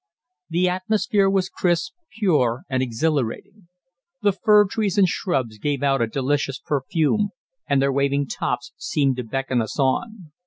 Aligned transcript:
The 0.49 0.67
atmosphere 0.67 1.29
was 1.29 1.47
crisp, 1.47 1.93
pure, 2.17 2.63
and 2.67 2.81
exhilarating. 2.81 3.67
The 4.23 4.31
fir 4.33 4.65
trees 4.65 4.97
and 4.97 5.07
shrubs 5.07 5.59
gave 5.59 5.83
out 5.83 6.01
a 6.01 6.07
delicious 6.07 6.57
perfume, 6.57 7.29
and 7.69 7.79
their 7.79 7.93
waving 7.93 8.25
tops 8.25 8.71
seemed 8.77 9.17
to 9.17 9.23
beckon 9.23 9.61
us 9.61 9.79
on. 9.79 10.31